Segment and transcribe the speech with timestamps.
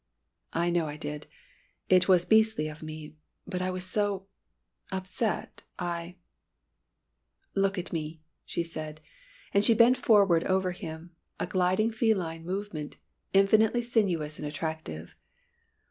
[0.53, 1.27] "I know I did
[1.87, 3.13] it was beastly of me
[3.45, 4.25] but I was so
[4.91, 6.15] upset I"
[7.55, 8.99] "Look at me," she said,
[9.53, 12.97] and she bent forward over him a gliding feline movement
[13.31, 15.15] infinitely sinuous and attractive.